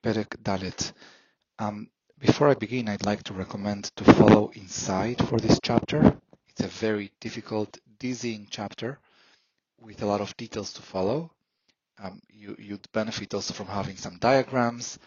[0.00, 0.92] Perek Dalet.
[1.58, 6.16] Um, before I begin, I'd like to recommend to follow inside for this chapter.
[6.48, 9.00] It's a very difficult, dizzying chapter
[9.80, 11.32] with a lot of details to follow.
[11.98, 15.00] Um, you, would benefit also from having some diagrams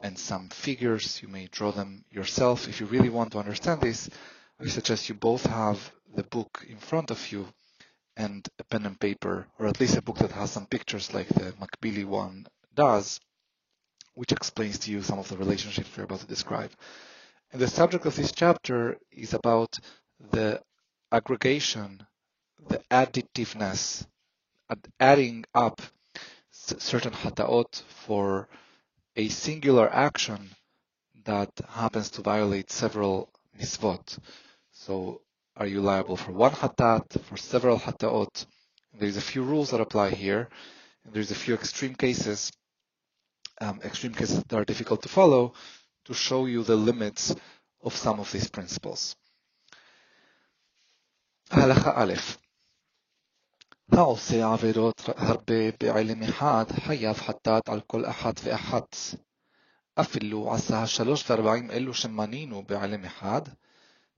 [0.00, 1.20] and some figures.
[1.20, 2.66] You may draw them yourself.
[2.66, 4.08] If you really want to understand this,
[4.58, 7.46] I suggest you both have the book in front of you
[8.16, 11.28] and a pen and paper, or at least a book that has some pictures like
[11.28, 12.46] the Macbili one
[12.78, 13.20] does,
[14.14, 16.70] which explains to you some of the relationships we're about to describe.
[17.50, 19.78] And the subject of this chapter is about
[20.30, 20.62] the
[21.10, 22.06] aggregation,
[22.68, 24.06] the additiveness,
[25.00, 25.82] adding up
[26.52, 28.48] certain hataot for
[29.16, 30.50] a singular action
[31.24, 34.18] that happens to violate several misvot.
[34.70, 35.22] So
[35.56, 38.46] are you liable for one hatat, for several hataot?
[38.96, 40.48] There's a few rules that apply here.
[41.04, 42.52] And there's a few extreme cases,
[43.61, 45.53] um, extreme cases that are difficult to follow
[46.05, 47.35] to show you the limits
[47.81, 49.15] of some of these principles.
[51.51, 52.13] הלכה א'
[53.91, 58.95] העושה עבירות הרבה בעלם אחד חייב חטאת על כל אחת ואחת.
[59.95, 63.41] אפילו עשה שלוש וארבעים אלו שמנינו בעלם אחד,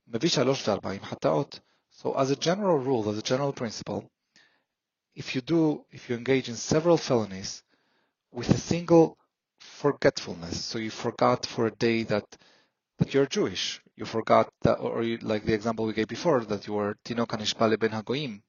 [0.07, 1.59] מביא שלוש וארבעים חטאות.
[2.01, 4.09] So as a general rule, as a general principle,
[5.15, 7.63] if you do, if you engage in several felonies
[8.33, 9.17] with a single
[9.60, 12.24] forgetfulness, so you forgot for a day that
[12.98, 16.66] that you're Jewish, you forgot that, or you, like the example we gave before, that
[16.66, 18.42] you were Tinok Hanishbale ben Hagoim,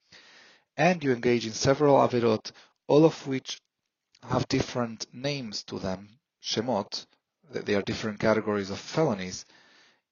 [0.76, 2.52] and you engage in several avirot,
[2.88, 3.62] all of which
[4.24, 7.06] have different names to them, shemot,
[7.50, 9.46] they are different categories of felonies.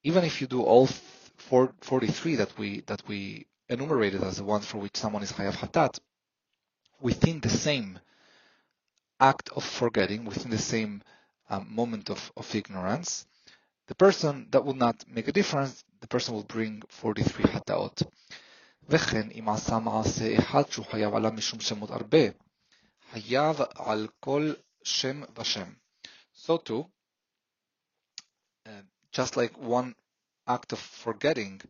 [0.03, 4.77] Even if you do all 43 that we that we enumerated as the ones for
[4.77, 5.99] which someone is hayav hatat,
[7.01, 7.99] within the same
[9.20, 11.02] act of forgetting, within the same
[11.50, 13.26] um, moment of, of ignorance,
[13.86, 18.02] the person that will not make a difference, the person will bring 43 hataot.
[18.88, 22.18] וכן אם עשה מעשה אחד שהוא חייב עליו משום שמות הרבה,
[23.10, 24.52] חייב על כל
[24.82, 25.72] שם ושם.
[26.34, 26.84] So too,
[28.66, 28.70] uh,
[29.12, 29.94] just like one
[30.46, 31.62] act of forgetting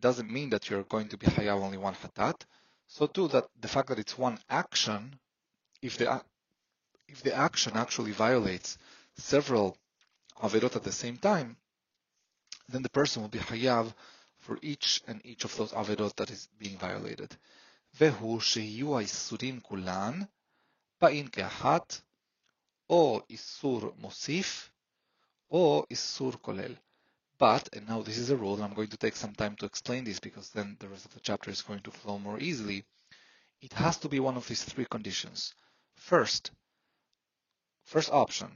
[0.00, 2.44] doesn't mean that you're going to be hayav only one hatat,
[2.86, 5.18] so too that the fact that it's one action,
[5.80, 6.06] if the
[7.08, 8.78] if the action actually violates
[9.16, 9.76] several
[10.42, 11.56] avirot at the same time,
[12.68, 13.92] then the person will be hayav
[14.38, 17.36] for each and each of those avirot that is being violated.
[17.94, 20.20] והוא שיהיו האיסורים כולן
[21.00, 22.00] באים כאחת,
[22.90, 24.70] או איסור מוסיף,
[25.50, 26.74] או איסור כולל.
[27.38, 29.66] But, and now this is a rule, and I'm going to take some time to
[29.66, 32.84] explain this because then the rest of the chapter is going to flow more easily.
[33.60, 35.54] It has to be one of these three conditions.
[35.96, 36.52] First,
[37.87, 38.51] first option,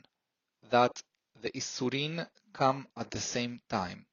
[0.70, 1.02] that
[1.42, 4.06] the Isurin come at the same time.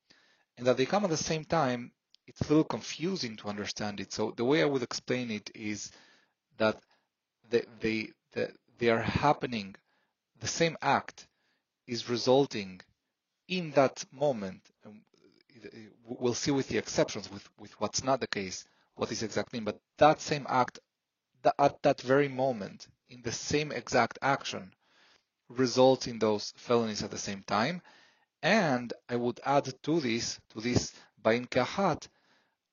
[0.57, 1.93] And that they come at the same time,
[2.27, 4.13] it's a little confusing to understand it.
[4.13, 5.91] So the way I would explain it is
[6.59, 6.81] that
[7.51, 8.11] they, they,
[8.79, 9.75] they are happening,
[10.41, 11.27] the same act
[11.87, 12.81] is resulting
[13.49, 14.61] in that moment,
[16.07, 18.65] we'll see with the exceptions, with, with what's not the case,
[18.95, 20.79] what is exactly, but that same act,
[21.59, 24.73] at that very moment, in the same exact action,
[25.49, 27.83] results in those felonies at the same time.
[28.43, 30.93] And I would add to this, to this
[31.23, 32.07] Bain Kahat,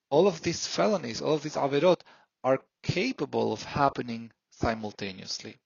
[0.09, 2.01] all of these felonies, all of these averot
[2.43, 5.57] are capable of happening simultaneously.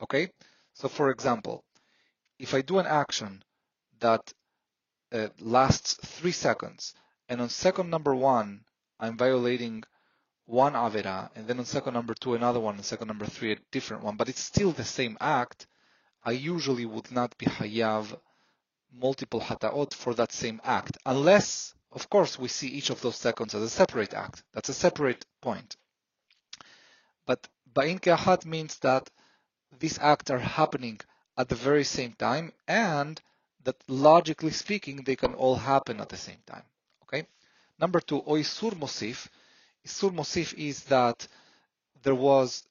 [0.00, 0.30] Okay?
[0.74, 1.64] So for example,
[2.38, 3.42] if I do an action
[4.00, 4.32] that
[5.14, 6.94] uh, lasts three seconds.
[7.28, 8.64] And on second number one,
[8.98, 9.84] I'm violating
[10.46, 13.58] one avera, and then on second number two, another one, and second number three, a
[13.70, 15.66] different one, but it's still the same act.
[16.24, 18.18] I usually would not be hayav
[18.92, 23.54] multiple hataot for that same act, unless, of course, we see each of those seconds
[23.54, 24.42] as a separate act.
[24.52, 25.76] That's a separate point.
[27.26, 29.10] But ba'in ke'ahat means that
[29.78, 31.00] these acts are happening
[31.36, 33.20] at the very same time, and
[33.64, 36.62] that logically speaking, they can all happen at the same time.
[37.02, 37.26] Okay.
[37.78, 39.28] Number two, oisur mosif.
[39.86, 41.26] Isur mosif is that
[42.02, 42.62] there was,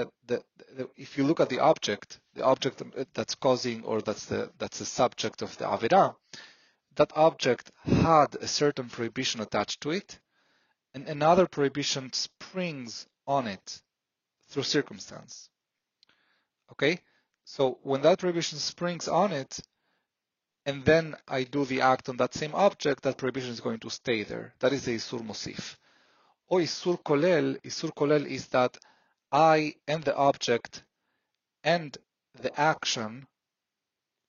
[0.00, 0.42] uh, the,
[0.76, 2.82] the, if you look at the object, the object
[3.14, 6.14] that's causing or that's the that's the subject of the avera,
[6.96, 10.18] that object had a certain prohibition attached to it,
[10.94, 13.80] and another prohibition springs on it
[14.48, 15.48] through circumstance.
[16.72, 17.00] Okay,
[17.44, 19.60] so when that prohibition springs on it,
[20.66, 23.90] and then I do the act on that same object, that prohibition is going to
[23.90, 24.54] stay there.
[24.60, 25.76] That is the Isur Mosif.
[26.48, 28.76] Or Isur Kolel, Isur Kolel is that
[29.32, 30.82] I and the object
[31.62, 31.96] and
[32.40, 33.26] the action,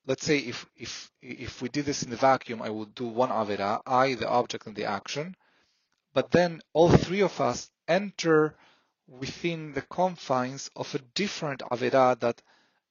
[0.06, 3.30] let's say if, if, if we did this in the vacuum, I would do one
[3.30, 5.36] avera, I, the object and the action,
[6.14, 8.54] but then all three of us enter
[9.08, 12.40] within the confines of a different avera that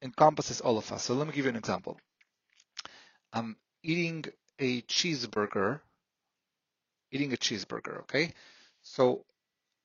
[0.01, 1.03] encompasses all of us.
[1.03, 1.99] So let me give you an example.
[3.31, 4.25] I'm eating
[4.59, 5.79] a cheeseburger,
[7.11, 8.33] eating a cheeseburger, okay?
[8.81, 9.25] So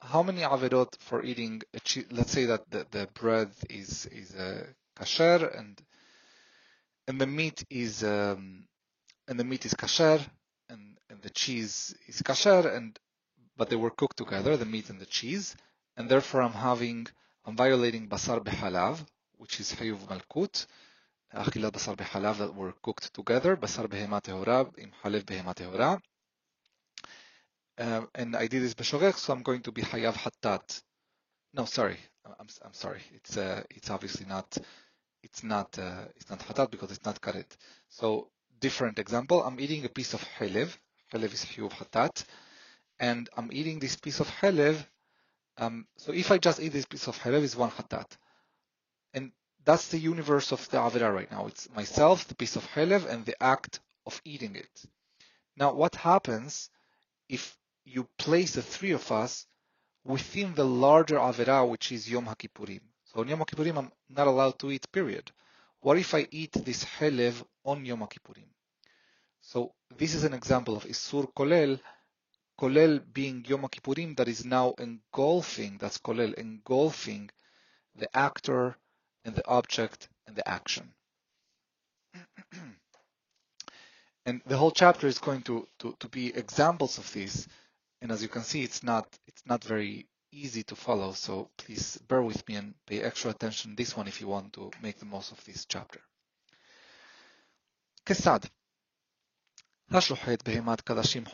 [0.00, 2.06] how many averot for eating a cheese?
[2.10, 4.66] Let's say that the, the bread is is uh,
[4.98, 5.81] kasher and
[7.08, 8.66] and the meat is um,
[9.28, 10.20] and the meat is kasher
[10.69, 12.98] and, and the cheese is kasher and
[13.56, 15.56] but they were cooked together, the meat and the cheese,
[15.96, 17.06] and therefore I'm having
[17.44, 18.99] I'm violating basar behalav,
[19.38, 20.66] which is hayuv malkut,
[21.34, 26.00] achilat basar behalav that were cooked together, basar behema tehora, im halev behema tehora.
[27.78, 30.82] Um, and I did this b'shogech, so I'm going to be hayav hatat.
[31.52, 33.02] No, sorry, I'm, I'm sorry.
[33.12, 34.56] It's uh, it's obviously not
[35.23, 37.56] it's not uh, it's not hatat because it's not karet.
[37.88, 38.31] So
[38.61, 39.43] different example.
[39.43, 40.76] I'm eating a piece of halev.
[41.12, 42.25] Halev is hayuv hatat,
[42.99, 44.84] and I'm eating this piece of halev.
[45.58, 48.17] Um, so if I just eat this piece of halev, it's one hatat,
[49.12, 49.32] and
[49.64, 51.46] that's the universe of the avera right now.
[51.46, 54.84] It's myself, the piece of halev, and the act of eating it.
[55.56, 56.70] Now, what happens
[57.28, 59.46] if you place the three of us
[60.04, 62.80] within the larger Avera, which is Yom HaKippurim.
[63.04, 65.30] So on Yom HaKippurim, I'm not allowed to eat, period.
[65.80, 68.48] What if I eat this Helev on Yom HaKippurim?
[69.40, 71.78] So this is an example of Isur Kolel,
[72.58, 77.30] Kolel being Yom HaKippurim that is now engulfing, that's Kolel, engulfing
[77.94, 78.76] the actor
[79.24, 80.92] and the object and the action.
[84.26, 87.46] and the whole chapter is going to, to, to be examples of this
[88.00, 91.96] and as you can see, it's not, it's not very easy to follow, so please
[92.08, 95.06] bear with me and pay extra attention this one if you want to make the
[95.06, 96.00] most of this chapter.
[98.04, 98.48] Kesad,
[99.90, 101.25] هش رحيت بهيمات كلاشيم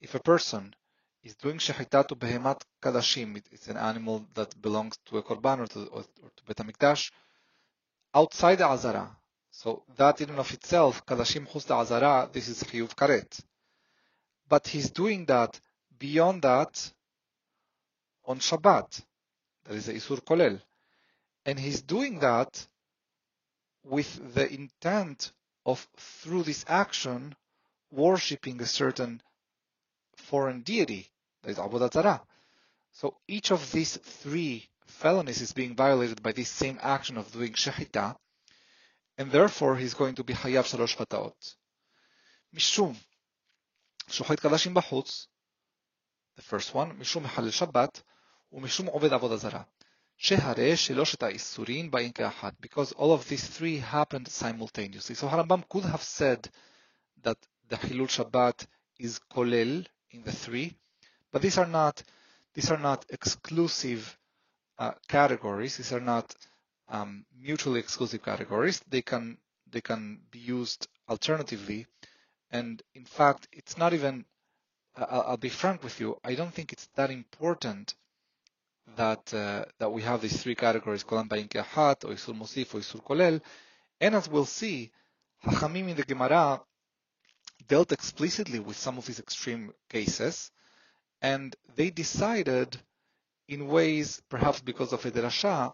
[0.00, 0.74] If a person
[1.22, 5.84] is doing shechitat behemat kadashim, it's an animal that belongs to a korban or to,
[5.86, 7.10] or to Bet HaMikdash,
[8.14, 9.17] outside the azara,
[9.58, 13.40] so that in and of itself, Kadashim Chus Azara, this is Chiyuv Karet.
[14.48, 15.58] But he's doing that
[15.98, 16.92] beyond that
[18.24, 19.02] on Shabbat.
[19.64, 20.60] That is the Isur Kolel.
[21.44, 22.68] And he's doing that
[23.82, 25.32] with the intent
[25.66, 27.34] of, through this action,
[27.90, 29.20] worshipping a certain
[30.14, 31.10] foreign deity,
[31.42, 32.22] that is Avodah Zarah.
[32.92, 37.54] So each of these three felonies is being violated by this same action of doing
[37.54, 38.14] Shehita,
[39.17, 41.55] and therefore he's going to be חייב שלוש חטאות.
[42.53, 42.93] משום
[44.07, 45.27] שוחט קדשים בחוץ,
[46.37, 48.01] the first one, משום מחלל שבת,
[48.51, 49.63] ומשום עובד עבודה זרה.
[50.17, 55.15] שהרי שלושת האיסורים באים כאחד, because all of these three happened simultaneously.
[55.15, 56.49] So Harambam could have said
[57.23, 57.37] that
[57.69, 58.65] the Hilul Shabbat
[58.99, 60.75] is kolel in the three,
[61.31, 62.03] but these are not
[62.53, 64.17] these are not exclusive
[64.77, 65.77] uh, categories.
[65.77, 66.35] These are not
[66.88, 68.80] um, mutually exclusive categories.
[68.88, 69.38] They can
[69.70, 71.86] they can be used alternatively,
[72.50, 74.24] and in fact, it's not even.
[74.96, 76.18] I'll, I'll be frank with you.
[76.24, 77.94] I don't think it's that important
[78.96, 82.80] that uh, that we have these three categories: kolan bayin kehat, or isur mosif, or
[82.80, 83.40] isur kolel.
[84.00, 84.90] And as we'll see,
[85.44, 86.60] Hachamim in the Gemara
[87.66, 90.50] dealt explicitly with some of these extreme cases,
[91.20, 92.76] and they decided
[93.48, 95.72] in ways, perhaps because of a derasha,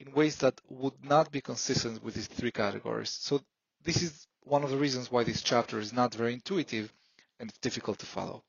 [0.00, 3.10] in ways that would not be consistent with these three categories.
[3.10, 3.40] So
[3.84, 6.92] this is one of the reasons why this chapter is not very intuitive
[7.40, 8.42] and difficult to follow.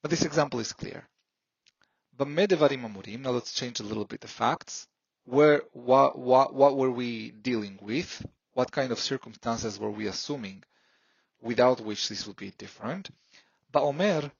[0.00, 1.06] But this example is clear.
[2.18, 4.86] Now let's change a little bit the facts.
[5.24, 8.24] Where, what, what, what were we dealing with?
[8.54, 10.64] What kind of circumstances were we assuming
[11.40, 13.10] without which this would be different?
[13.72, 14.30] Ba'omer,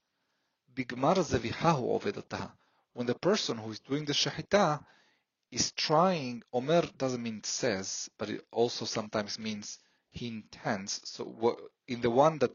[0.75, 2.51] bigmar zevihahu
[2.93, 4.83] When the person who is doing the shahita
[5.53, 9.77] is trying, Omer doesn't mean says, but it also sometimes means
[10.09, 11.01] he intends.
[11.05, 11.57] So
[11.87, 12.51] in the one that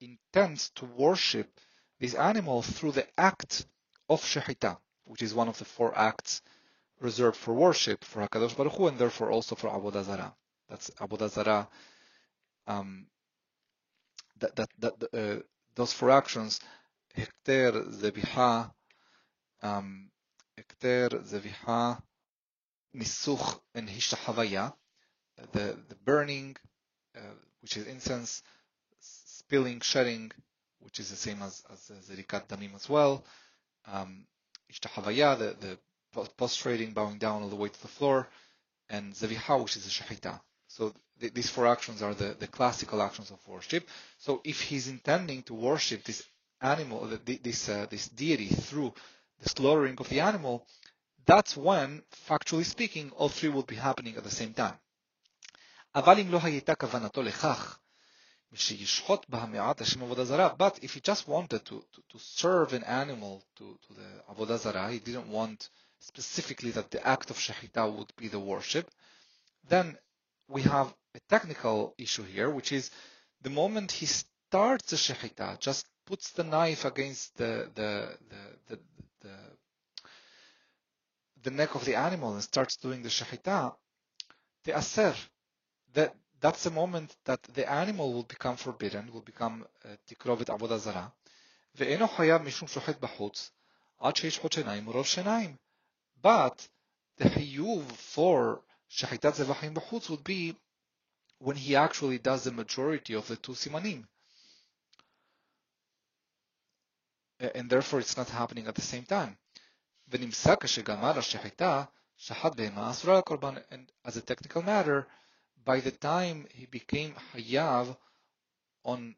[0.00, 1.48] intends to worship
[1.98, 3.66] this animal through the act
[4.08, 6.42] of Shehita, which is one of the four acts
[7.00, 10.34] reserved for worship for Hakadosh Baruch Hu, and therefore also for Avodah Zarah.
[10.68, 11.68] That's Avodah Zarah.
[12.66, 13.06] Um,
[14.40, 15.42] that that that uh,
[15.74, 16.60] those four actions,
[17.16, 18.70] Hekter, Zebiha,
[19.62, 20.10] um,
[20.58, 21.24] Hekter,
[22.94, 24.72] Nisuch and Hishahavaya,
[25.52, 26.56] the, the burning,
[27.16, 27.20] uh,
[27.60, 28.42] which is incense,
[29.00, 30.30] spilling, shedding,
[30.80, 33.24] which is the same as, as Zerikat Damim as well,
[33.90, 34.26] um,
[34.68, 35.78] the, the
[36.36, 38.28] prostrating, bowing down all the way to the floor,
[38.88, 40.40] and Zaviha, which is the Shahita.
[40.68, 43.88] So th these four actions are the, the classical actions of worship.
[44.18, 46.22] So if he's intending to worship this
[46.60, 48.94] animal, this, uh, this deity through
[49.42, 50.66] the slaughtering of the animal,
[51.25, 54.77] that's when, factually speaking, all three will be happening at the same time.
[55.95, 57.79] אבל אם לא הייתה כוונתו לכך,
[58.53, 62.73] שישחוט בה מעט השם עבודה זרה, but if he just wanted to, to, to serve
[62.73, 67.37] an animal to, to the עבודה זרה, he didn't want specifically that the act of
[67.37, 68.89] shechita would be the worship,
[69.67, 69.97] then
[70.47, 72.91] we have a technical issue here, which is
[73.41, 78.79] the moment he starts the shechita, just puts the knife against the, the, the, the,
[79.21, 79.35] the,
[81.43, 83.73] the neck of the animal and starts doing the shechita,
[84.63, 85.15] the aser,
[85.93, 89.65] that that's the moment that the animal will become forbidden, will become
[90.05, 91.07] תקרובת עבודה זרה,
[91.75, 93.51] ואינו חייב משום שוחט בחוץ,
[93.99, 95.55] עד שישחוט שיניים מרוב שיניים.
[96.21, 96.67] But
[97.17, 100.55] the chiyuv for shachitat zevachim b'chutz would be
[101.39, 104.03] when he actually does the majority of the two simanim.
[107.39, 109.37] And therefore it's not happening at the same time.
[110.11, 111.83] ונמצא כשגמר השחיטה,
[112.17, 113.55] שחט בהמה אסורה לקורבן.
[113.71, 115.07] And as a technical matter,
[115.65, 117.95] by the time he became hayav
[118.83, 119.15] on,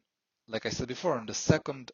[0.48, 1.92] like I said before, on the second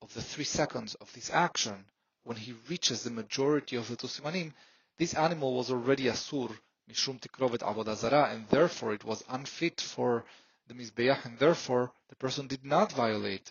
[0.00, 1.84] of the three seconds of this action,
[2.22, 4.52] when he reaches the majority of the tusimanim,
[4.98, 6.50] this animal was already asur,
[6.90, 10.24] mishum tikrovet avodah zara, and therefore it was unfit for
[10.68, 13.50] the mizbeach, and therefore the person did not violate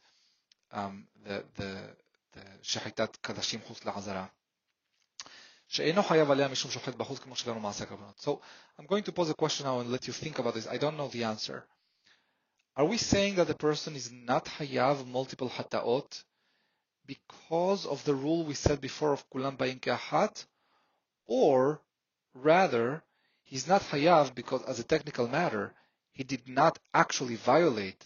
[0.72, 1.72] um, the the
[2.34, 4.30] the shahitat kadashim chutz la'azara.
[5.70, 8.20] שאינו חייב עליה משום שוחט בחוץ כמו שלנו מעשה קרבנות.
[8.20, 8.40] So
[8.80, 10.68] I'm going to pose a question now and let you think about this.
[10.68, 11.66] I don't know the answer.
[12.78, 16.24] Are we saying that the person is not hayav multiple hataot
[17.08, 20.46] because of the rule we said before of kulam bayin ke'ahat?
[21.26, 21.82] Or
[22.34, 23.02] rather,
[23.44, 25.74] he's not hayav because as a technical matter,
[26.12, 28.02] he did not actually violate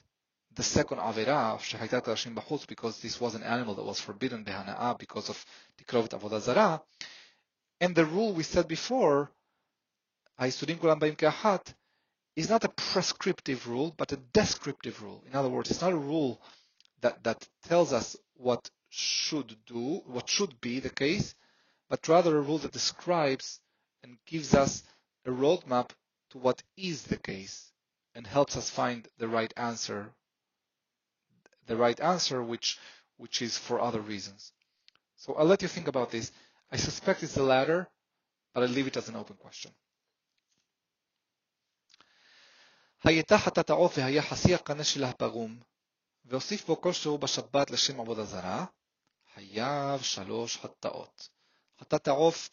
[0.56, 4.44] the second avera of shahitat rashim b'chutz because this was an animal that was forbidden
[4.46, 5.46] behana'ah because of
[5.78, 6.82] tikrovet avodah zarah.
[7.85, 9.31] And the rule we said before,
[10.41, 10.63] is
[12.49, 15.23] not a prescriptive rule, but a descriptive rule.
[15.27, 16.41] In other words, it's not a rule
[17.03, 21.35] that, that tells us what should do, what should be the case,
[21.91, 23.61] but rather a rule that describes
[24.03, 24.83] and gives us
[25.27, 25.91] a roadmap
[26.31, 27.71] to what is the case
[28.15, 30.11] and helps us find the right answer,
[31.67, 32.79] the right answer which,
[33.19, 34.53] which is for other reasons.
[35.17, 36.33] So I'll let you think about this.
[36.72, 37.88] I suspect it's the latter,
[38.54, 39.72] but I leave it as an open question.
[43.04, 45.60] הייתה חטאת העוף והיה חסי הקנה שלה פגום,
[46.26, 48.66] והוסיף בו כלשהו בשבת לשם עבודה זרה,
[49.34, 51.30] חייב שלוש חטאות.
[51.80, 52.50] חטאת העוף,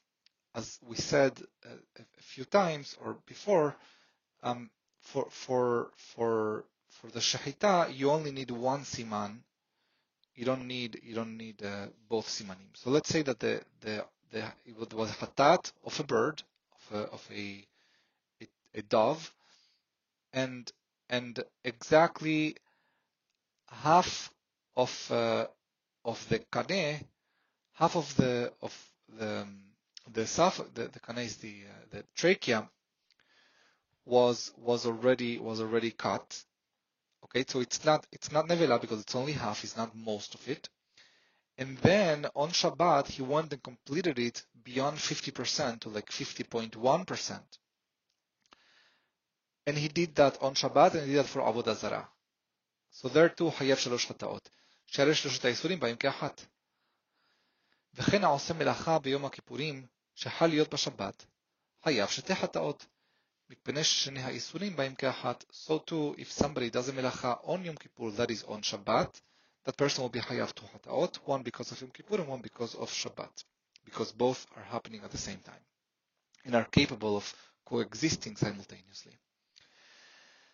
[0.56, 3.76] as we said a few times or before,
[4.42, 4.70] um,
[5.00, 9.42] for, for, for, for the shahita, you only need one siman
[10.41, 12.69] you don't need you don't need uh, both simanim.
[12.73, 16.41] So let's say that the the, the it was a hatat of a bird
[16.89, 17.63] of a of a,
[18.41, 18.47] a,
[18.79, 19.31] a dove,
[20.33, 20.71] and
[21.11, 22.55] and exactly
[23.69, 24.33] half
[24.75, 25.45] of uh,
[26.03, 27.05] of the kane,
[27.73, 28.73] half of the of
[29.19, 29.45] the
[30.11, 32.67] the saf the, the kane is the uh, the trachea
[34.05, 36.43] was was already was already cut
[37.24, 40.48] Okay, so it's not it's not nevela because it's only half, it's not most of
[40.48, 40.68] it.
[41.58, 47.40] And then on Shabbat, he went and completed it beyond 50% to like 50.1%.
[49.66, 52.08] And he did that on Shabbat and he did that for Avodah Zarah.
[52.90, 54.48] So there too, חייב שלוש חטאות.
[54.86, 56.40] שהרי שלושת האיסורים באים כאחת.
[57.94, 61.26] וכן העושה מלאכה ביום הכיפורים, שחל להיות בשבת,
[61.84, 62.86] חייב שתי חטאות.
[63.50, 65.44] מפני ששני האיסורים באים כאחת.
[65.66, 69.20] So too, if somebody does a מלאכה on Yom Kippur, that is on Shabbat,
[69.64, 72.74] that person will be חייב two חטאות, one because of Yom Kippur and one because
[72.74, 73.44] of Shabbat,
[73.84, 75.64] because both are happening at the same time
[76.44, 79.16] and are capable of coexisting simultaneously.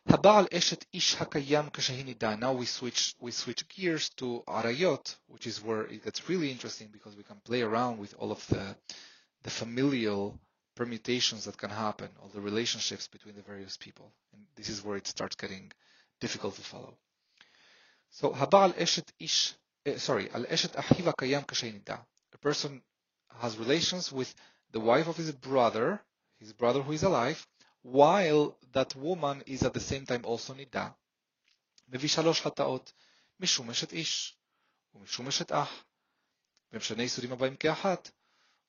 [0.07, 2.37] הבעל אשת איש הקיים כשהיא נידה.
[2.37, 6.89] Now we switch, we switch gears to arayot, which is where it gets really interesting
[6.93, 8.77] because we can play around with all of the,
[9.45, 10.39] the familial
[10.77, 14.11] permutations that can happen, all the relationships between the various people.
[14.33, 15.71] And this is where it starts getting
[16.21, 16.95] difficult to follow.
[18.11, 19.55] So, habal eshet ish,
[19.97, 21.99] sorry, al eshet ahiva kayam kashainida.
[22.35, 22.83] A person
[23.41, 24.35] has relations with
[24.73, 26.01] the wife of his brother,
[26.39, 27.47] his brother who is alive,
[27.83, 30.95] while that woman is at the same time also nida.
[31.89, 32.93] מביא שלוש חטאות,
[33.41, 34.37] משום אשת איש,
[34.95, 35.85] ומשום אשת אח,
[36.73, 38.11] ומשנה יסודים הבאים כאחת,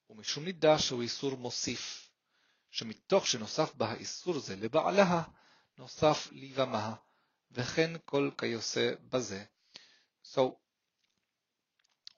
[0.10, 2.10] ומשום נידה שהוא איסור מוסיף,
[2.72, 5.24] שמתוך שנוסף בה האיסור זה לבעלה,
[5.78, 6.96] נוסף ליבמה,
[7.52, 9.44] וכן כל כיוצא בזה.
[10.24, 10.58] So,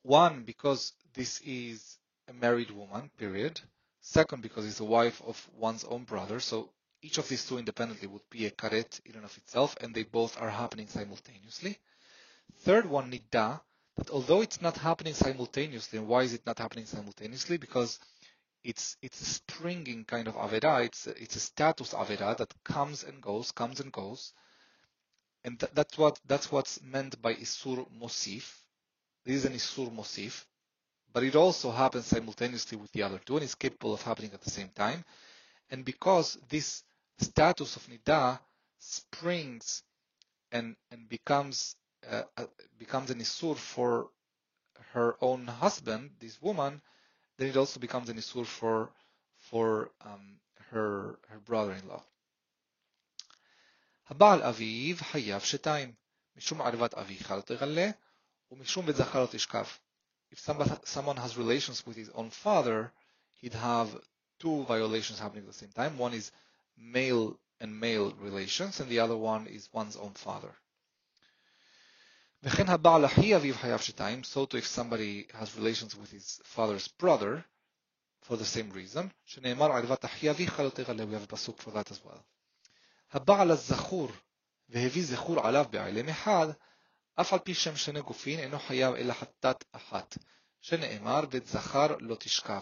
[0.04, 3.60] one, because this is a married woman, period.
[4.02, 6.70] Second, because it's a wife of one's own brother, so
[7.02, 10.04] each of these two independently would be a karet in and of itself, and they
[10.04, 11.80] both are happening simultaneously.
[12.60, 13.62] Third one, nidda,
[14.01, 17.59] that although it's not happening simultaneously, and why is it not happening simultaneously?
[17.59, 17.99] Because
[18.65, 20.85] it's it's a springing kind of avera.
[20.87, 24.33] It's a, it's a status avera that comes and goes, comes and goes,
[25.45, 28.47] and th that's what that's what's meant by isur mosif.
[29.27, 30.47] This is an isur mosif,
[31.13, 34.41] but it also happens simultaneously with the other two, and it's capable of happening at
[34.41, 35.05] the same time.
[35.71, 36.85] And because this
[37.19, 38.41] status of nida
[38.79, 39.83] springs
[40.53, 41.77] and and becomes
[42.11, 42.23] uh,
[42.90, 44.10] becomes an isur for
[44.94, 46.82] her own husband, this woman,
[47.38, 48.90] then it also becomes an isur for
[49.50, 50.40] for um,
[50.72, 52.02] her her brother-in-law.
[54.10, 55.94] הבעל אביו חייב שתיים,
[56.38, 57.90] משום ערבת אביך לא תגלה,
[58.52, 59.66] ומשום בית זכר לא תשכב.
[60.32, 62.92] If somebody, someone has relations with his own father,
[63.42, 63.90] he'd have
[64.40, 65.98] two violations happening at the same time.
[65.98, 66.32] One is
[66.78, 70.54] male and male relations, and the other one is one's own father.
[72.44, 76.88] וכן הבעל אחי אביו חייב שתיים, so too if somebody has relations with his father's
[76.88, 77.44] brother,
[78.22, 81.72] for the same reason, שנאמר ערבת אחי אביך לא תגלה, we have a pasuk for
[81.72, 82.20] that as well.
[83.12, 84.12] הבעל הזכור
[84.70, 86.48] והביא זכור עליו בעלם אחד,
[87.16, 90.18] אף על פי שם שני גופין אינו חייב אלא חטאת אחת,
[90.62, 92.62] שנאמר בית זכר לא תשכב,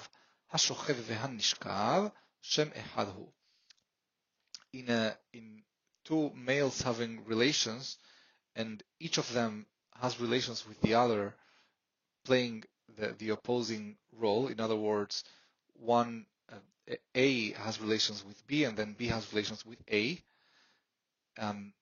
[0.51, 2.03] השוכב והנשכב,
[2.41, 3.32] שם אחד הוא.
[4.75, 5.63] In, a, in
[6.03, 7.98] two males having relations,
[8.59, 9.65] and each of them
[10.00, 11.35] has relations with the other,
[12.25, 12.65] playing
[12.99, 14.49] the, the opposing role.
[14.49, 15.25] In other words,
[15.75, 20.21] one uh, A has relations with B, and then B has relations with A.
[21.38, 21.73] Um,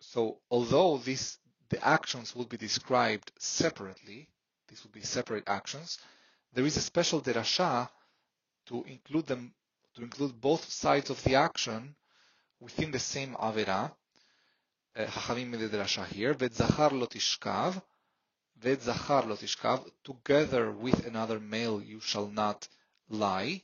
[0.00, 1.38] so although this
[1.70, 4.28] the actions will be described separately,
[4.68, 5.98] these will be separate actions,
[6.54, 7.88] there is a special derasha
[8.66, 9.52] to include them
[9.94, 11.94] to include both sides of the action
[12.60, 13.90] within the same avera.
[14.97, 17.73] חכמים in the derasha here, ואת זכר לא תשכב,
[18.57, 22.67] ואת זכר לא תשכב, together with another male you shall not
[23.09, 23.61] lie.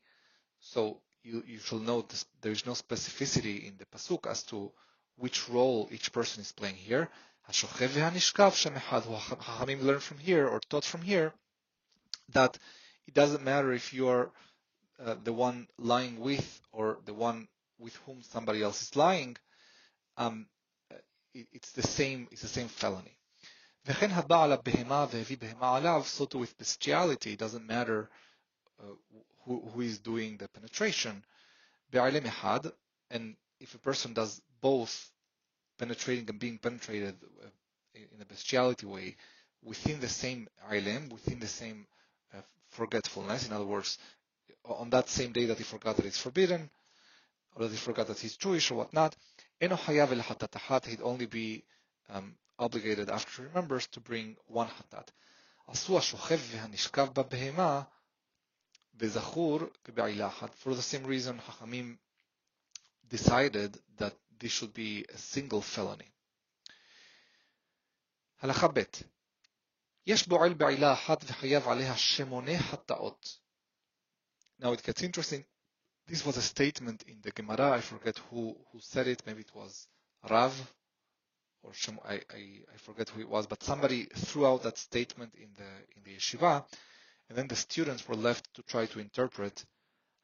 [0.60, 4.72] So you, you shall note this, there is no specificity in the pasuk as to
[5.18, 7.08] which role each person is playing here.
[7.50, 9.02] השוכב והנשכב שם אחד,
[9.40, 11.34] חכמים learn from here or taught from here
[12.30, 12.58] that
[13.08, 14.32] it doesn't matter if you are
[15.00, 17.48] uh, the one lying with or the one
[17.80, 19.38] with whom somebody else is lying,
[20.18, 20.53] um, it,
[21.34, 23.16] it's the same it's the same felony.
[23.86, 28.10] וכן הבעל הבהמה והביא בהמה עליו, so too with bestiality, it doesn't matter
[28.80, 28.84] uh,
[29.46, 31.24] who, who is doing the penetration.
[31.92, 32.60] בעלם אחד,
[33.12, 35.12] and if a person does both
[35.78, 37.16] penetrating and being penetrated
[37.96, 39.16] in a bestiality way
[39.64, 41.88] within the same ilm, within the same
[42.34, 43.48] uh, forgetfulness.
[43.48, 43.98] In other words,
[44.66, 46.70] on that same day that he forgot that it's forbidden,
[47.56, 49.16] or that he forgot that he's Jewish or whatnot,
[50.86, 51.64] he'd only be
[52.10, 55.12] um, obligated after he remembers to bring one hatat.
[55.68, 57.82] עשו השוכב והנשכב בבהמה
[58.96, 60.56] וזכור כבעילה אחת.
[60.64, 61.98] For the same reason, חכמים
[63.10, 66.10] decided that this should be a single felony.
[68.42, 68.84] הלכה ב'
[70.06, 73.38] יש בועל בעילה אחת וחייב עליה שמונה חטאות.
[74.62, 75.44] Now it gets interesting.
[76.07, 77.71] This was a statement in the Gemara.
[77.71, 79.23] I forget who, who said it.
[79.27, 79.87] Maybe it was
[80.29, 80.73] Rav
[81.65, 85.35] or Shem, I, I, I forget who it was, but somebody threw out that statement
[85.35, 86.65] in the in the yeshiva,
[87.29, 89.65] and then the students were left to try to interpret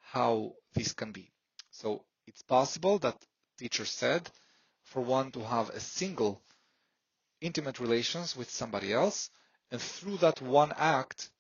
[0.01, 1.33] how this can be.
[1.71, 3.17] So it's possible that
[3.59, 4.29] teacher said
[4.83, 6.43] for one to have a single
[7.41, 9.31] intimate relations with somebody else
[9.71, 11.31] and through that one act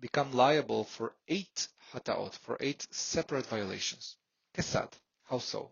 [0.00, 4.16] become liable for eight hataot, for eight separate violations.
[4.56, 4.92] Kesad,
[5.24, 5.70] how so?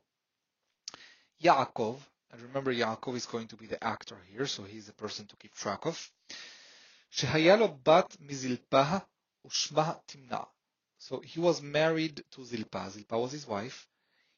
[1.42, 1.99] Yaakov,
[2.31, 5.37] and remember Yaakov is going to be the actor here, so he's the person to
[5.37, 6.11] keep track of.
[7.11, 8.99] שהיה לו בת מזלפה
[9.45, 10.45] ושמה תמנע.
[10.99, 12.88] So he was married to Zilpa.
[12.90, 13.88] Zilpa was his wife.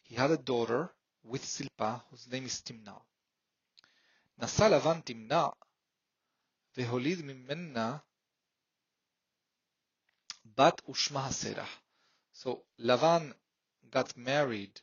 [0.03, 0.91] He had a daughter
[1.23, 3.01] with Zilpa, whose name is Timna.
[4.39, 5.47] נשא לבן תמנע
[6.77, 7.97] והוליד ממנה
[10.56, 11.68] but Ushma Serah.
[12.34, 13.34] So Lavan
[13.92, 14.80] got married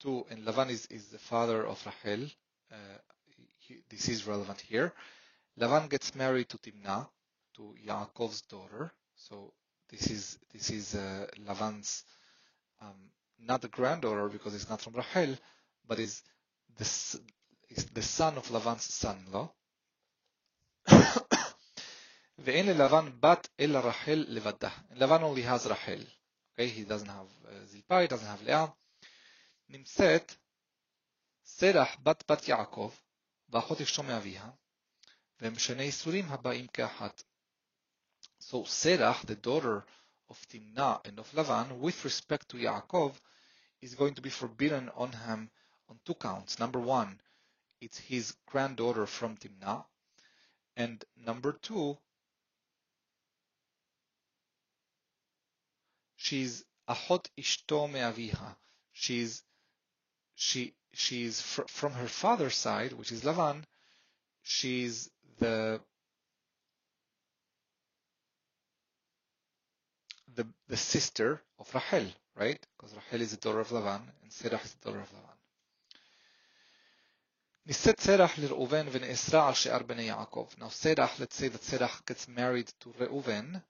[0.00, 2.28] to, and Lavan is, is the father of Rachel.
[2.72, 2.76] Uh,
[3.58, 4.92] he, this is relevant here.
[5.58, 7.08] Lavan gets married to Timnah,
[7.56, 8.92] to Yaakov's daughter.
[9.16, 9.52] So
[9.90, 12.04] this is this is uh, Lavan's
[12.80, 13.10] um,
[13.40, 15.36] not the granddaughter because it's not from Rachel,
[15.86, 16.22] but is
[16.76, 17.20] the
[17.70, 19.50] is the son of Lavan's son-in-law.
[22.43, 24.69] ואין ללבן בת אלא רחל לבדה.
[24.91, 26.03] לבן only has רחל.
[26.53, 28.65] Okay, he doesn't have uh, זלפה, he doesn't have לאה.
[29.69, 30.35] נמצאת
[31.45, 32.91] סרח בת בת יעקב,
[33.49, 34.49] ואחות אשתו מאביה,
[35.41, 37.23] והם שני איסורים הבאים כאחת.
[38.41, 39.83] So Serach, the daughter
[40.29, 43.13] of Timnah and of Lavan, with respect to Yaakov,
[43.81, 45.49] is going to be forbidden on him
[45.89, 46.59] on two counts.
[46.59, 47.19] Number one,
[47.81, 49.85] it's his granddaughter from Timnah.
[50.77, 51.97] And number two,
[56.24, 58.56] She's ahot ishto me'aviha.
[58.94, 59.42] She's
[60.34, 63.62] she she's fr- from her father's side, which is Lavan.
[64.42, 65.82] She's the
[70.34, 72.66] the the sister of Rachel, right?
[72.74, 75.38] Because Rachel is the daughter of Lavan and Serach is the daughter of Lavan.
[77.66, 80.48] נישאת סרח לראובן ונאסרה על שאר בני יעקב.
[80.58, 83.62] Now Serach, let's say that Serach gets married to Reuven,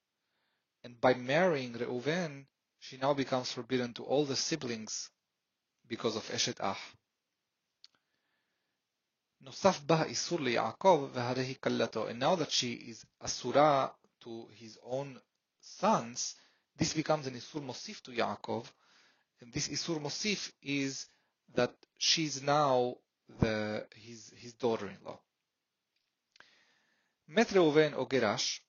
[0.83, 2.45] and by marrying Reuven,
[2.79, 5.09] she now becomes forbidden to all the siblings
[5.87, 6.95] because of אשת אח.
[9.41, 12.09] נוסף בה איסור ליעקב והרי היא כלתו.
[12.09, 13.89] And now that she is אסורה
[14.21, 15.19] to his own
[15.61, 16.35] sons,
[16.77, 18.65] this becomes an isur mosif to Yaakov,
[19.41, 21.07] and this isur mosif is
[21.53, 22.95] that she's now
[23.39, 25.19] the his his daughter-in-law.
[27.27, 28.59] Met Reuven or Gerash.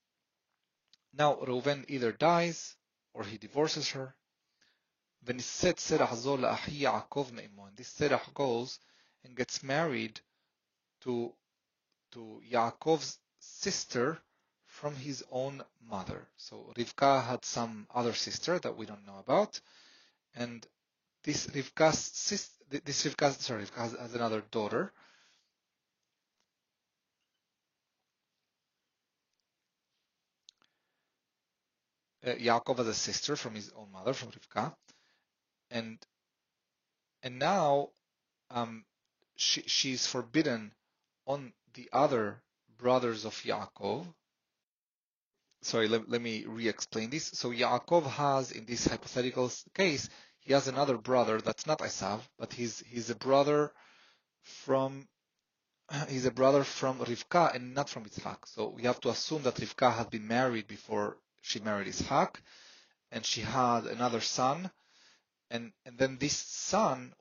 [1.18, 2.76] now Reuven either dies
[3.14, 4.16] or he divorces her.
[5.24, 8.80] Then he said Serah Zol Ahi Yaakov This Serah goes
[9.24, 10.20] and gets married
[11.02, 11.34] to,
[12.12, 14.20] to Yaakov's sister
[14.66, 16.28] from his own mother.
[16.38, 19.60] So Rivka had some other sister that we don't know about.
[20.36, 20.68] And
[21.24, 24.92] this Rivka's sister, this Rivka, sorry, Rivka has, has another daughter.
[32.26, 34.74] Uh, Yaakov has a sister from his own mother, from Rivka,
[35.70, 35.98] and
[37.22, 37.90] and now
[38.50, 38.84] um,
[39.36, 40.72] she she's forbidden
[41.28, 42.42] on the other
[42.78, 44.08] brothers of Yaakov.
[45.62, 47.26] Sorry, let, let me re-explain this.
[47.34, 50.10] So Yaakov has, in this hypothetical case,
[50.40, 53.72] he has another brother that's not Esav, but he's he's a brother
[54.42, 55.08] from
[56.08, 58.48] he's a brother from Rivka and not from Yitzhak.
[58.48, 62.36] So we have to assume that Rivka had been married before she married Yitzhak,
[63.12, 64.72] and she had another son,
[65.52, 67.14] and and then this son,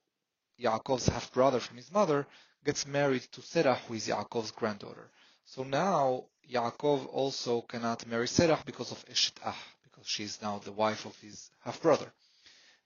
[0.58, 2.26] Yaakov's half brother from his mother,
[2.64, 5.10] gets married to Serach, who is Yaakov's granddaughter.
[5.44, 10.58] So now Yaakov also cannot marry Serach because of Eshet Ah, because she is now
[10.58, 12.10] the wife of his half brother.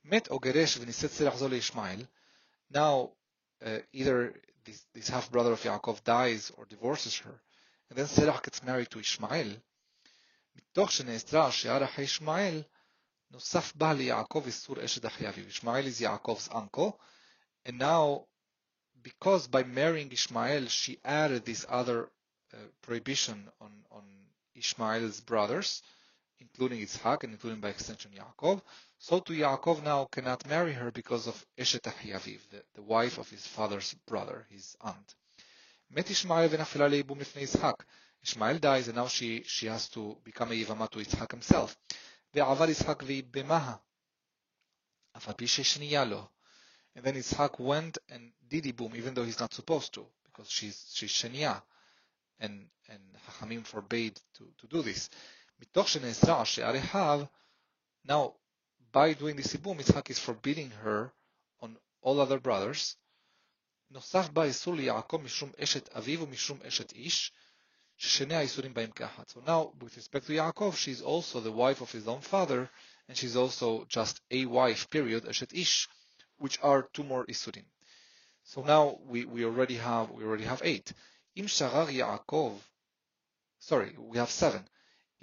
[0.04, 2.08] Met Ogeresh v'niset Ishmael.
[2.70, 3.12] Now
[3.64, 7.40] uh, either this, this half brother of Yaakov dies or divorces her,
[7.88, 9.56] and then Serach gets married to Ishmael.
[10.57, 12.63] מתוך שנאסרה שערך ישמעאל,
[13.31, 15.45] נוסף בה ליעקב איסור אשת אחי אביו.
[15.49, 16.99] Ishmael is Yaakov's uncle,
[17.65, 18.25] and now
[19.01, 22.09] because by marrying Ishmael she added this other
[22.53, 24.03] uh, prohibition on, on
[24.55, 25.81] Ishmael's brothers,
[26.39, 28.61] including Yitzhak and including by extension Yaakov,
[28.99, 33.29] so to Yaakov now cannot marry her because of Eshet Aviv, the, the wife of
[33.29, 35.15] his father's brother, his aunt.
[35.89, 37.83] Met Ishmael ונפלה לייבום לפני יצחק.
[38.28, 41.76] Ishmael dies, and now she, she has to become a Yivama to Yitzhak himself.
[42.34, 43.76] ועבר יצחק ויבמהה,
[45.16, 46.28] אף על פי ששנייה לו.
[46.94, 50.90] And then Yitzhak went and did Ibum, even though he's not supposed to, because she's,
[50.94, 51.62] she's Shania,
[52.38, 55.08] and, and Hachamim forbade to, to do this.
[55.60, 57.28] מתוך שנאסרה שעריו,
[58.04, 58.34] now,
[58.92, 61.12] by doing this Ibum, Yitzhak is forbidding her
[61.60, 62.96] on all other brothers.
[63.90, 67.32] נוסף בה איסור ליעקב משום אשת אביו ומשום אשת איש,
[67.97, 69.29] ששני האיסורים באים כאחת.
[69.29, 72.69] So now, with respect to Yaakov, she's also the wife of his own father,
[73.07, 75.87] and she's also just a wife, period, אשת איש,
[76.37, 77.65] which are two more isurim.
[78.43, 80.91] So now we, we already have we already have eight.
[81.35, 82.59] Im sharar Yaakov,
[83.59, 84.63] sorry, we have seven.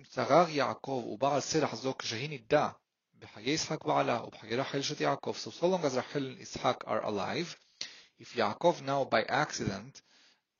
[0.01, 2.69] אם שרר יעקב ובעל סרח זו כשהיא נידה
[3.19, 7.05] בחיי יצחק בעלה ובחיי רחל אשת יעקב, so so long as Rachel and Yitzhak are
[7.05, 7.57] alive,
[8.19, 10.01] if Yaakov now by accident,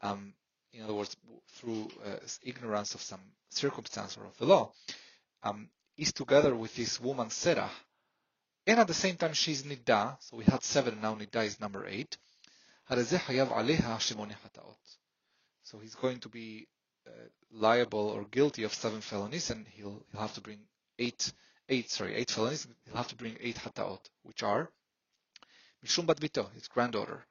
[0.03, 0.35] um,
[0.76, 1.16] in other words,
[1.54, 4.72] through uh, ignorance of some circumstance or of the law,
[5.44, 7.70] um, is together with this woman Serah,
[8.68, 11.86] and at the same time she's nida, so we had seven, now nida is number
[11.88, 12.18] eight.
[12.88, 12.98] So
[15.80, 16.68] he's going to be
[17.08, 17.12] uh,
[17.52, 20.60] liable or guilty of seven felonies, and he'll, he'll have to bring
[21.00, 21.32] eight,
[21.70, 24.70] eight, sorry, eight felonies, he'll have to bring eight hataot, which are
[25.86, 27.24] Mishum bat bito, his granddaughter,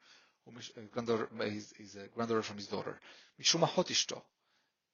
[0.46, 2.98] Uh, granddaughter, uh, his, his uh, granddaughter from his daughter.
[3.40, 4.20] Mishum achot ishto,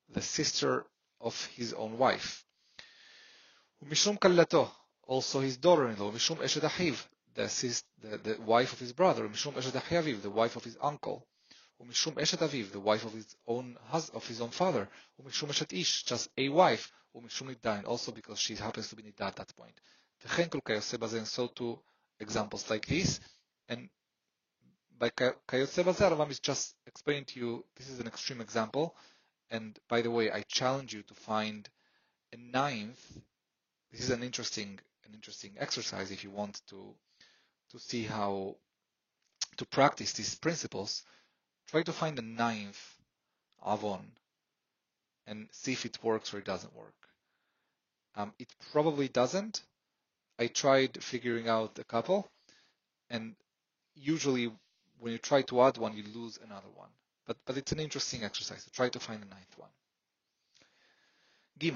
[0.09, 0.87] the sister
[1.21, 2.45] of his own wife.
[3.85, 4.71] Mishum kallato,
[5.07, 6.13] also his daughter-in-law.
[6.13, 9.29] Mishum eshet achiv, the, wife of his brother.
[9.29, 11.27] Mishum eshet achiaviv, the wife of his uncle.
[11.83, 14.89] Umishum eshet aviv, the wife of his own of his own father.
[15.21, 16.93] Umishum eshet ish, just a wife.
[17.17, 19.81] Umishum nidain, also because she happens to be nidah at that point.
[20.25, 21.79] V'chen kol so two
[22.21, 23.19] examples like this.
[23.69, 23.89] And
[25.01, 28.95] by kayose bazen, Rambam is just explaining to you, this is an extreme example.
[29.51, 31.69] And by the way, I challenge you to find
[32.33, 33.03] a ninth.
[33.91, 36.95] This is an interesting, an interesting exercise if you want to,
[37.71, 38.57] to see how
[39.57, 41.03] to practice these principles
[41.69, 42.97] try to find a ninth
[43.67, 44.05] avon
[45.27, 46.95] and see if it works or it doesn't work.
[48.17, 49.63] Um, it probably doesn't.
[50.39, 52.29] I tried figuring out a couple,
[53.09, 53.37] and
[53.95, 54.51] usually
[55.01, 56.91] when you try to add one, you lose another one.
[57.27, 59.71] But, but it's an interesting exercise to try to find a ninth one.
[61.59, 61.73] ג'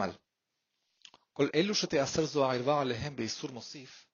[1.32, 4.06] כל אלו שתיאסר זו הערווה עליהם באיסור מוסיף,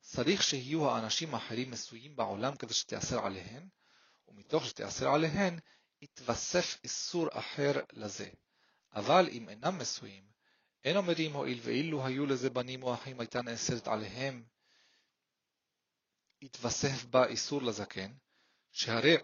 [0.00, 3.68] צריך שיהיו האנשים האחרים מסויים בעולם כדי שתיאסר עליהן,
[4.28, 5.58] ומתוך שתיאסר עליהן,
[6.02, 8.28] יתווסף איסור אחר לזה.
[8.92, 10.24] אבל אם אינם מסויים,
[10.84, 14.44] אין אומרים הואיל ואילו היו לזה בנים או אחים הייתה נאסרת עליהם,
[16.40, 18.12] יתווסף בה איסור לזקן,
[18.73, 19.15] שהרי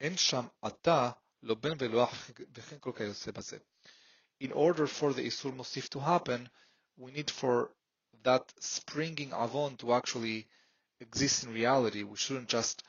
[0.00, 1.10] אין שם עתה
[1.42, 3.58] לא בן ולא אח וכן כל כיוצא בזה.
[4.40, 6.48] In order for the Isur Mosif to happen,
[6.96, 7.70] we need for
[8.24, 10.48] that springing Avon to actually
[11.00, 12.02] exist in reality.
[12.02, 12.82] We shouldn't just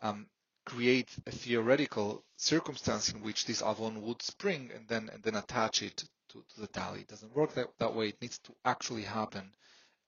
[0.00, 0.26] um,
[0.66, 5.82] create a theoretical circumstance in which this avon would spring and then and then attach
[5.82, 5.96] it
[6.28, 7.00] to, to the tali.
[7.00, 8.08] It doesn't work that, that way.
[8.08, 9.52] It needs to actually happen.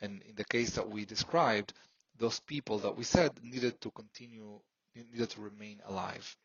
[0.01, 1.73] And in the case that we described,
[2.19, 4.61] those people that we said needed to continue,
[4.95, 6.37] needed to remain alive.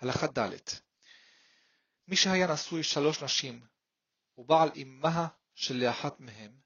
[0.00, 0.50] הלכה ד'
[2.08, 3.66] מי שהיה נשוי שלוש נשים
[4.38, 6.60] ובעל אמהה של לאחת מהם,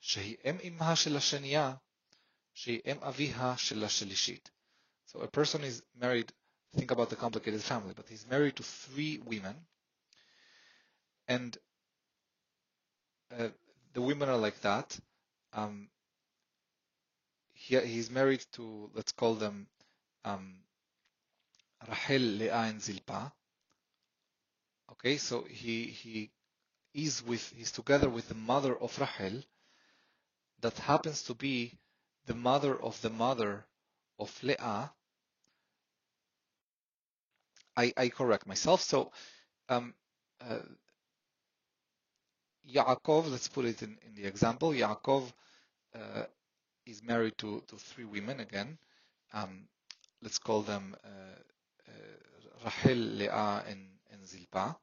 [0.00, 1.74] שהיא אם אמהה של השנייה,
[2.54, 4.50] שהיא אם אביה של השלישית.
[5.06, 6.32] So a person is married,
[6.76, 9.56] think about the complicated family, but he's married to three women,
[11.26, 11.56] and
[13.32, 13.48] uh,
[13.94, 14.98] the women are like that.
[15.52, 15.88] Um,
[17.63, 19.67] he, he's married to, let's call them
[20.25, 20.53] um,
[21.87, 23.31] Rachel, Leah, and Zilpa.
[24.91, 26.29] Okay, so he he
[26.93, 29.41] is with he's together with the mother of Rahel
[30.61, 31.73] that happens to be
[32.25, 33.65] the mother of the mother
[34.19, 34.91] of Leah.
[37.75, 38.81] I, I correct myself.
[38.81, 39.11] So,
[39.67, 39.93] um,
[40.41, 40.59] uh,
[42.69, 44.71] Yaakov, let's put it in, in the example.
[44.71, 45.31] Yaakov
[45.95, 46.23] uh,
[46.85, 48.77] is married to, to three women again.
[49.33, 49.67] Um,
[50.21, 54.75] let's call them uh, uh, Rachel, Leah, and, and Zilpa.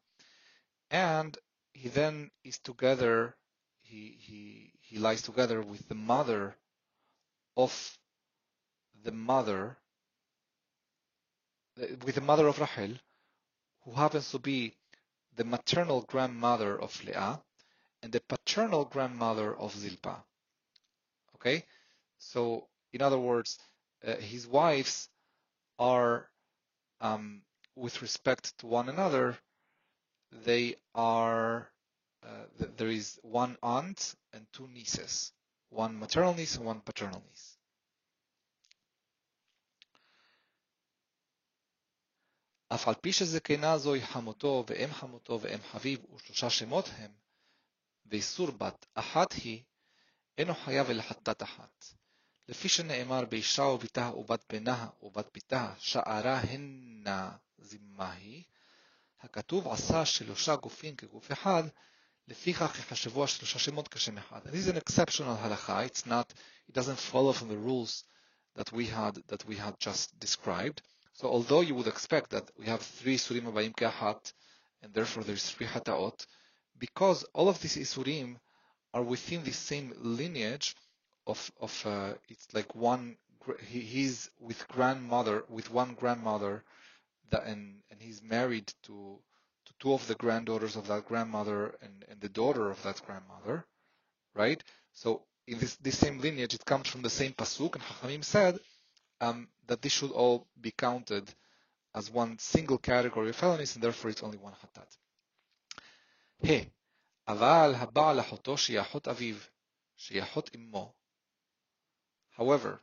[0.91, 1.37] And
[1.73, 3.35] he then is together,
[3.83, 6.55] he, he, he lies together with the mother
[7.57, 7.99] of
[9.05, 9.77] the mother,
[12.05, 12.95] with the mother of Rachel,
[13.85, 14.75] who happens to be
[15.37, 17.41] the maternal grandmother of Leah
[18.03, 20.17] and the paternal grandmother of Zilpa.
[21.37, 21.65] Okay?
[22.20, 23.60] So, in other words,
[24.06, 25.10] uh, his wives
[25.80, 26.30] are,
[27.02, 27.42] um,
[27.76, 29.38] with respect to one another,
[30.32, 31.70] they are,
[32.24, 32.46] uh,
[32.78, 35.32] there is one aunt and two nieces,
[35.70, 37.58] one maternal niece and one paternal niece.
[42.74, 47.12] אף על פי שזקנה זוהי חמותו ואם חמותו ואם חביב ושלושה שמות הם,
[48.06, 49.64] ואיסור בת אחת היא,
[50.38, 51.86] אינו חייב אלא חטאת אחת.
[52.48, 58.44] לפי שנאמר באישה וביתה ובת בנה ובת ביתה, שערה הנה זימה היא,
[59.22, 61.64] הכתוב עשה שלושה גופים כגוף אחד,
[62.28, 64.48] לפיכך יחשבו השלושה שמות כשם אחד.
[64.48, 65.86] And this is an exceptional halacha.
[65.86, 66.34] It's not,
[66.68, 68.04] it doesn't follow from the rules
[68.56, 70.82] that we had, that we had just described.
[71.14, 74.34] So although you would expect that we have three surim abayim ke'ahat,
[74.82, 76.26] and therefore there's three hataot,
[76.78, 78.38] because all of these isurim
[78.94, 80.76] are within the same lineage
[81.30, 83.18] of, of uh, it's like one,
[83.68, 86.64] he, he's with grandmother, with one grandmother,
[87.32, 89.20] that, and, and he's married to,
[89.66, 93.66] to two of the granddaughters of that grandmother and, and the daughter of that grandmother,
[94.34, 94.64] right?
[94.94, 98.60] So in this, this same lineage, it comes from the same pasuk, and Hachamim said
[99.22, 101.34] um, that this should all be counted
[101.94, 104.98] as one single category of felonies, and therefore it's only one hatat.
[106.42, 106.70] Hey,
[107.28, 109.36] אבל הבעל אחותו שהיא אחות אביו,
[109.98, 110.94] שהיא אחות אמו.
[112.41, 112.81] However,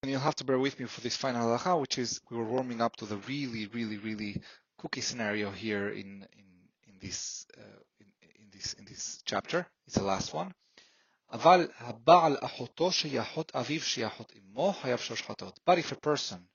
[0.00, 2.44] and you'll have to bear with me for this final halacha, which is we were
[2.44, 4.42] warming up to the really, really, really
[4.78, 6.46] cookie scenario here in in,
[6.86, 8.06] in this uh, in,
[8.38, 9.66] in, this in this chapter.
[9.88, 10.54] It's the last one.
[11.32, 11.68] But
[15.78, 16.48] if a person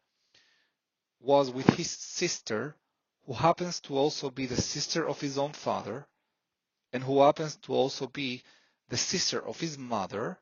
[1.20, 2.78] was with his sister,
[3.26, 6.08] who happens to also be the sister of his own father,
[6.94, 8.42] and who happens to also be
[8.88, 10.40] the sister of his mother,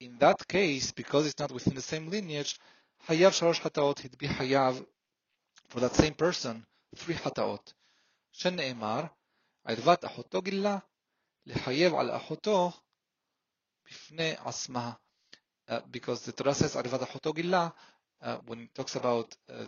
[0.00, 2.58] in that case, because it's not within the same lineage,
[3.08, 4.84] hayav shalosh hataot, he'd be hayav
[5.68, 6.64] for that same person,
[6.96, 7.72] three hataot.
[8.32, 9.04] שנאמר,
[9.64, 10.78] ערבת אחותו גילה,
[11.46, 12.72] לחייב על אחותו
[13.86, 14.92] בפני עצמה.
[15.68, 17.68] Uh, because the Torah says ערבת אחותו גילה,
[18.22, 19.64] uh, when it talks about uh,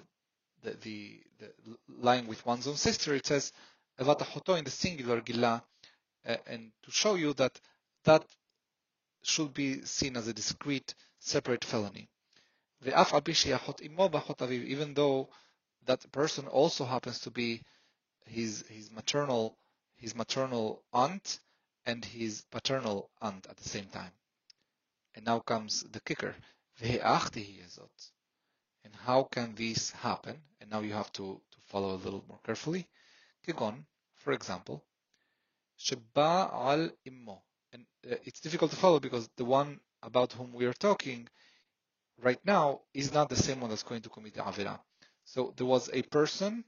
[0.62, 3.52] the, the, the lying with one's own sister, it says
[3.98, 5.58] ערבת אחותו in the singular גילה,
[6.24, 7.60] and to show you that
[8.04, 8.24] that
[9.27, 12.09] should be seen as a discrete, separate felony.
[12.85, 15.29] Even though
[15.85, 17.61] that person also happens to be
[18.25, 19.57] his his maternal
[19.95, 21.39] his maternal aunt
[21.85, 24.11] and his paternal aunt at the same time.
[25.15, 26.35] And now comes the kicker.
[26.79, 27.01] And
[29.05, 30.39] how can this happen?
[30.61, 32.87] And now you have to, to follow a little more carefully.
[33.45, 33.85] Kigon,
[34.15, 34.83] for example,
[36.21, 37.41] al immo.
[37.73, 41.27] And uh, it's difficult to follow because the one about whom we are talking
[42.21, 44.79] right now is not the same one that's going to commit the avera.
[45.25, 46.63] So there was a person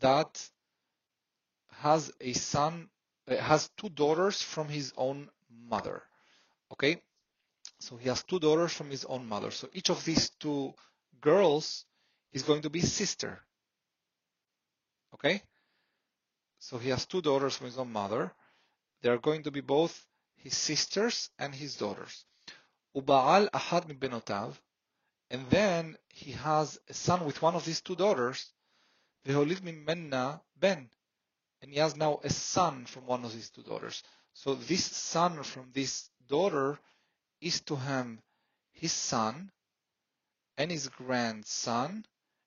[0.00, 0.48] that
[1.80, 2.88] has a son,
[3.28, 5.28] uh, has two daughters from his own
[5.68, 6.02] mother.
[6.72, 7.02] Okay?
[7.80, 9.50] So he has two daughters from his own mother.
[9.50, 10.74] So each of these two
[11.20, 11.84] girls
[12.32, 13.40] is going to be sister.
[15.14, 15.42] Okay?
[16.58, 18.32] So he has two daughters from his own mother.
[19.02, 20.06] They are going to be both
[20.44, 22.24] his sisters and his daughters.
[22.96, 24.54] Uba'al ahad min benotav.
[25.30, 28.52] And then he has a son with one of these two daughters.
[29.26, 30.88] Veholid min menna ben.
[31.60, 34.02] And he has now a son from one of these two daughters.
[34.34, 36.78] So this son from this daughter
[37.40, 38.20] is to him
[38.70, 39.50] his son
[40.56, 42.04] and his grandson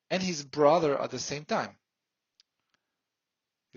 [0.10, 1.76] and his brother at the same time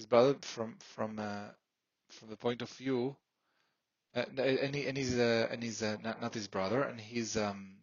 [0.00, 1.48] his brother from from uh,
[2.08, 3.16] from the point of view,
[4.14, 7.36] uh, and he, and he's uh, and he's uh, not, not his brother, and he's
[7.36, 7.76] um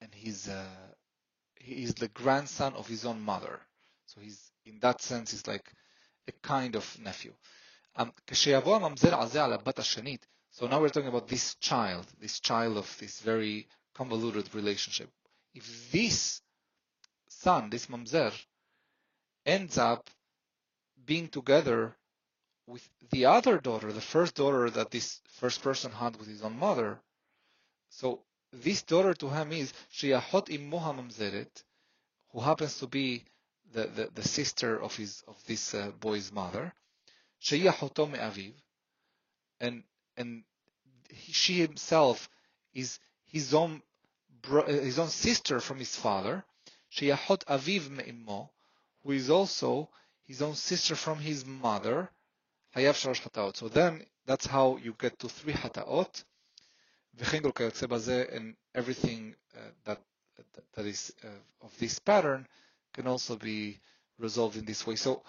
[0.00, 0.64] and he's uh
[1.56, 3.60] he's the grandson of his own mother.
[4.06, 5.70] So he's in that sense he's like
[6.28, 7.32] a kind of nephew.
[7.96, 8.50] Um, so
[10.66, 15.08] now we're talking about this child, this child of this very convoluted relationship.
[15.54, 16.42] If this
[17.28, 18.32] son, this mamzer,
[19.46, 20.10] ends up
[21.06, 21.96] being together
[22.66, 26.58] with the other daughter, the first daughter that this first person had with his own
[26.58, 27.00] mother.
[27.90, 31.62] So this daughter to him is Shiyahot Immuha Mamzeret,
[32.30, 33.24] who happens to be
[33.72, 36.72] the, the, the, sister of his of this uh, boy's mother.
[37.40, 38.54] Sheyahoto Aviv,
[39.60, 39.84] and
[40.16, 40.44] and
[41.10, 42.28] he, she himself
[42.74, 43.82] is his own
[44.66, 46.44] his own sister from his father.
[46.92, 48.50] Sheyahot Aviv Me'immo,
[49.02, 49.88] who is also
[50.24, 52.10] his own sister from his mother,
[52.76, 53.56] Hayav Shalosh Hataot.
[53.56, 56.24] So then that's how you get to three Hataot.
[57.18, 60.00] and everything uh, that,
[60.74, 62.46] that is uh, of this pattern
[62.92, 63.78] can also be
[64.18, 64.96] resolved in this way.
[64.96, 65.22] So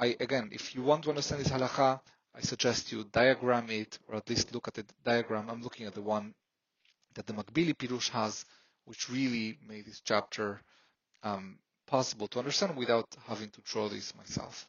[0.00, 2.00] I again, if you want to understand this halacha,
[2.34, 5.48] I suggest you diagram it or at least look at the diagram.
[5.48, 6.34] I'm looking at the one
[7.14, 8.44] that the Makbili Pirush has,
[8.84, 10.60] which really made this chapter
[11.22, 14.68] um, possible to understand without having to draw this myself.